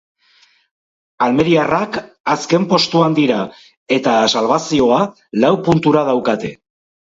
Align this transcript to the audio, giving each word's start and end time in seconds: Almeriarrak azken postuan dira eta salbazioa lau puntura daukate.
Almeriarrak 1.25 1.99
azken 2.35 2.67
postuan 2.73 3.19
dira 3.21 3.39
eta 4.01 4.17
salbazioa 4.37 5.01
lau 5.45 5.57
puntura 5.71 6.07
daukate. 6.13 6.57